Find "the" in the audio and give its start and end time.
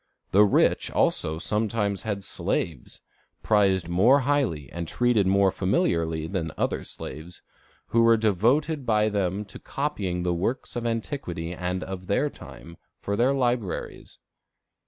0.31-0.43, 10.23-10.33